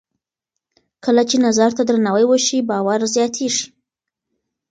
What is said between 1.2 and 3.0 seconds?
چې نظر ته درناوی وشي، باور